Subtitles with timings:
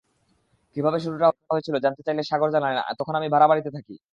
[0.75, 3.95] কীভাবে শুরুটা হয়েছিল জানতে চাইলে সাগর জানালেন, তখন আমি ভাড়া বাড়িতে থাকি।